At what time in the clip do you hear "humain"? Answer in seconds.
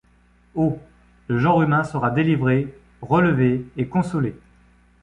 1.61-1.83